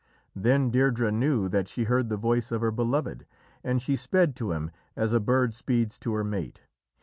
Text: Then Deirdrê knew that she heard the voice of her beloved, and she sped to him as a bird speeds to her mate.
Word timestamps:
Then 0.35 0.71
Deirdrê 0.71 1.13
knew 1.13 1.47
that 1.49 1.67
she 1.67 1.83
heard 1.83 2.09
the 2.09 2.17
voice 2.17 2.51
of 2.51 2.61
her 2.61 2.71
beloved, 2.71 3.23
and 3.63 3.79
she 3.79 3.95
sped 3.95 4.35
to 4.37 4.51
him 4.51 4.71
as 4.95 5.13
a 5.13 5.19
bird 5.19 5.53
speeds 5.53 5.99
to 5.99 6.15
her 6.15 6.23
mate. 6.23 6.63